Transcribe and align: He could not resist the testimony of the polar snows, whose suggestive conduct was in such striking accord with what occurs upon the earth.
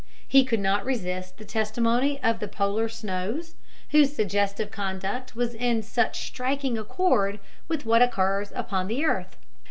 He 0.27 0.43
could 0.43 0.59
not 0.59 0.83
resist 0.83 1.37
the 1.37 1.45
testimony 1.45 2.19
of 2.23 2.39
the 2.39 2.47
polar 2.47 2.89
snows, 2.89 3.53
whose 3.91 4.11
suggestive 4.15 4.71
conduct 4.71 5.35
was 5.35 5.53
in 5.53 5.83
such 5.83 6.25
striking 6.25 6.75
accord 6.75 7.39
with 7.67 7.85
what 7.85 8.01
occurs 8.01 8.51
upon 8.55 8.87
the 8.87 9.05
earth. 9.05 9.37